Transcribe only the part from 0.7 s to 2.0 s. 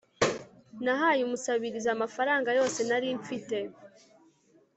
nahaye umusabiriza